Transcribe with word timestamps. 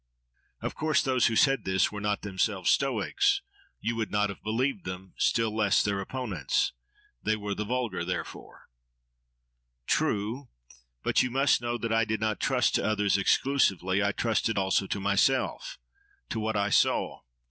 —Of 0.63 0.73
course 0.73 1.03
those 1.03 1.27
who 1.27 1.35
said 1.35 1.63
this 1.63 1.91
were 1.91 2.01
not 2.01 2.23
themselves 2.23 2.71
Stoics: 2.71 3.43
you 3.79 3.95
would 3.97 4.09
not 4.09 4.29
have 4.29 4.41
believed 4.41 4.83
them—still 4.83 5.55
less 5.55 5.83
their 5.83 5.99
opponents. 6.01 6.73
They 7.21 7.35
were 7.35 7.53
the 7.53 7.65
vulgar, 7.65 8.03
therefore. 8.03 8.67
—True! 9.85 10.49
But 11.03 11.21
you 11.21 11.29
must 11.29 11.61
know 11.61 11.77
that 11.77 11.93
I 11.93 12.03
did 12.03 12.19
not 12.19 12.39
trust 12.39 12.73
to 12.73 12.83
others 12.83 13.15
exclusively. 13.15 14.01
I 14.01 14.11
trusted 14.11 14.57
also 14.57 14.87
to 14.87 14.99
myself—to 14.99 16.39
what 16.39 16.55
I 16.57 16.71
saw. 16.71 17.21